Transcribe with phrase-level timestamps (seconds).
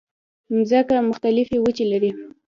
[0.55, 2.11] مځکه مختلفې وچې لري.